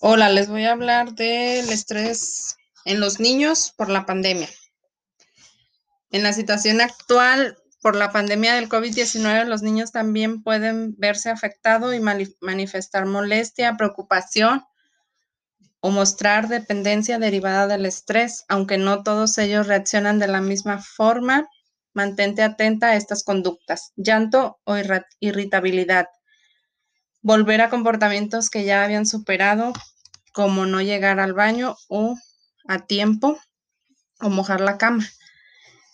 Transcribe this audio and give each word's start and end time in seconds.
Hola, 0.00 0.28
les 0.28 0.48
voy 0.48 0.64
a 0.66 0.72
hablar 0.72 1.14
del 1.14 1.68
estrés 1.70 2.56
en 2.84 3.00
los 3.00 3.18
niños 3.18 3.74
por 3.76 3.88
la 3.88 4.06
pandemia. 4.06 4.48
En 6.12 6.22
la 6.22 6.32
situación 6.32 6.80
actual, 6.80 7.58
por 7.80 7.96
la 7.96 8.12
pandemia 8.12 8.54
del 8.54 8.68
COVID-19, 8.68 9.46
los 9.46 9.62
niños 9.62 9.90
también 9.90 10.44
pueden 10.44 10.94
verse 10.96 11.28
afectados 11.28 11.92
y 11.92 12.00
manifestar 12.40 13.06
molestia, 13.06 13.76
preocupación 13.76 14.64
o 15.80 15.90
mostrar 15.90 16.46
dependencia 16.46 17.18
derivada 17.18 17.66
del 17.66 17.86
estrés, 17.86 18.44
aunque 18.48 18.78
no 18.78 19.02
todos 19.02 19.36
ellos 19.38 19.66
reaccionan 19.66 20.20
de 20.20 20.28
la 20.28 20.40
misma 20.40 20.80
forma. 20.80 21.48
Mantente 21.94 22.42
atenta 22.42 22.88
a 22.88 22.96
estas 22.96 23.24
conductas, 23.24 23.92
llanto 23.96 24.60
o 24.64 24.76
irritabilidad, 25.18 26.06
volver 27.22 27.60
a 27.60 27.70
comportamientos 27.70 28.50
que 28.50 28.64
ya 28.64 28.84
habían 28.84 29.06
superado, 29.06 29.72
como 30.32 30.66
no 30.66 30.82
llegar 30.82 31.20
al 31.20 31.32
baño 31.32 31.76
o 31.88 32.16
a 32.68 32.86
tiempo 32.86 33.38
o 34.20 34.28
mojar 34.28 34.60
la 34.60 34.78
cama, 34.78 35.08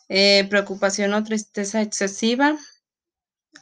eh, 0.09 0.47
preocupación 0.49 1.15
o 1.15 1.25
tristeza 1.25 1.83
excesiva, 1.83 2.57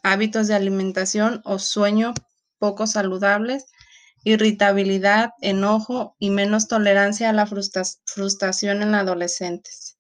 hábitos 0.03 0.49
de 0.49 0.55
alimentación 0.55 1.41
o 1.45 1.59
sueño 1.59 2.15
poco 2.59 2.87
saludables, 2.87 3.67
irritabilidad, 4.25 5.31
enojo 5.41 6.17
y 6.19 6.31
menos 6.31 6.69
tolerancia 6.69 7.31
a 7.31 7.33
la 7.33 7.47
frustración 7.47 8.83
en 8.83 8.95
adolescentes. 8.95 9.96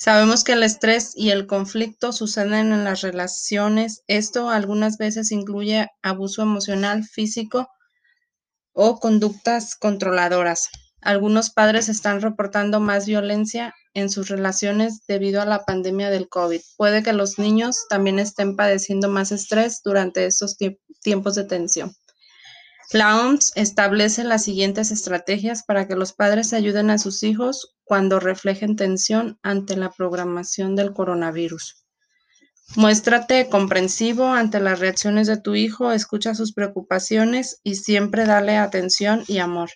Sabemos 0.00 0.44
que 0.44 0.52
el 0.52 0.62
estrés 0.62 1.12
y 1.16 1.30
el 1.30 1.48
conflicto 1.48 2.12
suceden 2.12 2.72
en 2.72 2.84
las 2.84 3.00
relaciones. 3.00 4.04
Esto 4.06 4.48
algunas 4.48 4.96
veces 4.96 5.32
incluye 5.32 5.88
abuso 6.02 6.40
emocional, 6.40 7.02
físico 7.02 7.68
o 8.72 9.00
conductas 9.00 9.74
controladoras. 9.74 10.68
Algunos 11.00 11.50
padres 11.50 11.88
están 11.88 12.20
reportando 12.20 12.78
más 12.78 13.06
violencia 13.06 13.74
en 13.92 14.08
sus 14.08 14.28
relaciones 14.28 15.00
debido 15.08 15.42
a 15.42 15.46
la 15.46 15.64
pandemia 15.64 16.10
del 16.10 16.28
COVID. 16.28 16.60
Puede 16.76 17.02
que 17.02 17.12
los 17.12 17.40
niños 17.40 17.86
también 17.88 18.20
estén 18.20 18.54
padeciendo 18.54 19.08
más 19.08 19.32
estrés 19.32 19.80
durante 19.82 20.26
estos 20.26 20.56
tiempos 21.02 21.34
de 21.34 21.42
tensión. 21.42 21.92
La 22.92 23.20
OMS 23.20 23.50
establece 23.56 24.22
las 24.22 24.44
siguientes 24.44 24.92
estrategias 24.92 25.64
para 25.64 25.88
que 25.88 25.96
los 25.96 26.12
padres 26.12 26.52
ayuden 26.52 26.88
a 26.90 26.98
sus 26.98 27.24
hijos 27.24 27.74
cuando 27.88 28.20
reflejen 28.20 28.76
tensión 28.76 29.38
ante 29.42 29.74
la 29.74 29.90
programación 29.90 30.76
del 30.76 30.92
coronavirus. 30.92 31.86
Muéstrate 32.76 33.48
comprensivo 33.48 34.26
ante 34.26 34.60
las 34.60 34.78
reacciones 34.78 35.26
de 35.26 35.38
tu 35.38 35.54
hijo, 35.54 35.90
escucha 35.90 36.34
sus 36.34 36.52
preocupaciones 36.52 37.60
y 37.62 37.76
siempre 37.76 38.26
dale 38.26 38.58
atención 38.58 39.24
y 39.26 39.38
amor. 39.38 39.70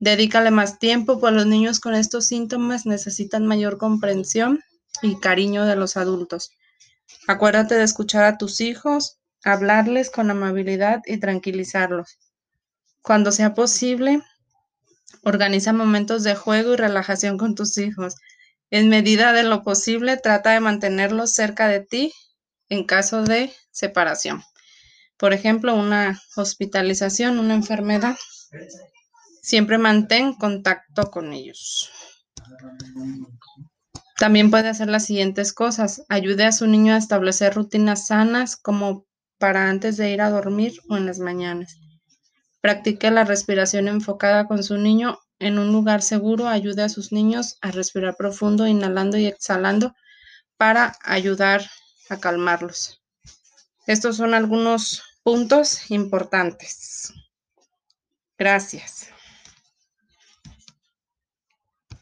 Dedícale 0.00 0.50
más 0.50 0.78
tiempo, 0.78 1.18
pues 1.18 1.32
los 1.32 1.46
niños 1.46 1.80
con 1.80 1.94
estos 1.94 2.26
síntomas 2.26 2.84
necesitan 2.84 3.46
mayor 3.46 3.78
comprensión 3.78 4.60
y 5.00 5.18
cariño 5.18 5.64
de 5.64 5.76
los 5.76 5.96
adultos. 5.96 6.50
Acuérdate 7.26 7.74
de 7.74 7.84
escuchar 7.84 8.24
a 8.24 8.36
tus 8.36 8.60
hijos, 8.60 9.18
hablarles 9.44 10.10
con 10.10 10.30
amabilidad 10.30 11.00
y 11.06 11.16
tranquilizarlos. 11.16 12.18
Cuando 13.00 13.32
sea 13.32 13.54
posible, 13.54 14.22
organiza 15.22 15.72
momentos 15.72 16.22
de 16.22 16.34
juego 16.34 16.74
y 16.74 16.76
relajación 16.76 17.38
con 17.38 17.54
tus 17.54 17.78
hijos. 17.78 18.16
En 18.70 18.88
medida 18.88 19.32
de 19.32 19.42
lo 19.42 19.62
posible, 19.62 20.16
trata 20.16 20.52
de 20.52 20.60
mantenerlos 20.60 21.32
cerca 21.32 21.68
de 21.68 21.80
ti 21.80 22.12
en 22.68 22.84
caso 22.84 23.22
de 23.22 23.52
separación. 23.70 24.42
Por 25.16 25.32
ejemplo, 25.32 25.74
una 25.74 26.20
hospitalización, 26.36 27.38
una 27.38 27.54
enfermedad. 27.54 28.16
Siempre 29.42 29.76
mantén 29.76 30.34
contacto 30.34 31.10
con 31.10 31.32
ellos. 31.32 31.90
También 34.18 34.50
puede 34.50 34.68
hacer 34.68 34.88
las 34.88 35.06
siguientes 35.06 35.52
cosas. 35.52 36.02
Ayude 36.08 36.44
a 36.44 36.52
su 36.52 36.66
niño 36.66 36.94
a 36.94 36.98
establecer 36.98 37.54
rutinas 37.54 38.06
sanas 38.06 38.56
como 38.56 39.06
para 39.38 39.68
antes 39.68 39.96
de 39.96 40.10
ir 40.10 40.20
a 40.20 40.30
dormir 40.30 40.78
o 40.88 40.96
en 40.96 41.06
las 41.06 41.18
mañanas. 41.18 41.78
Practique 42.60 43.10
la 43.10 43.24
respiración 43.24 43.88
enfocada 43.88 44.46
con 44.46 44.62
su 44.62 44.76
niño 44.76 45.18
en 45.38 45.58
un 45.58 45.72
lugar 45.72 46.02
seguro. 46.02 46.48
Ayude 46.48 46.82
a 46.82 46.88
sus 46.88 47.12
niños 47.12 47.56
a 47.62 47.70
respirar 47.70 48.16
profundo, 48.16 48.66
inhalando 48.66 49.16
y 49.16 49.26
exhalando 49.26 49.94
para 50.56 50.96
ayudar 51.02 51.64
a 52.10 52.18
calmarlos. 52.18 53.00
Estos 53.86 54.16
son 54.16 54.34
algunos 54.34 55.02
puntos 55.22 55.90
importantes. 55.90 57.12
Gracias. 58.38 59.08